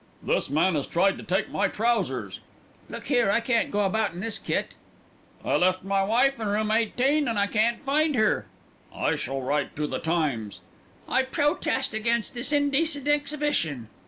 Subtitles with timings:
[0.23, 2.39] "This man has tried to take my trousers."
[2.89, 4.73] "Look here, I can't go about in this kit."
[5.45, 8.47] "I left my wife in room 18, and I can't find her."
[8.91, 10.61] "I shall write to The Times."
[11.07, 13.89] "I protest against this indecent exhibition."